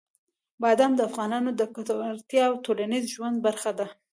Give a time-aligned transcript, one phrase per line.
[0.61, 3.87] بادام د افغانانو د ګټورتیا او ټولنیز ژوند برخه ده.